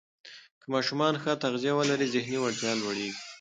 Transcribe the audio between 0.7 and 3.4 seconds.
ماشومان ښه تغذیه ولري، ذهني وړتیا لوړېږي.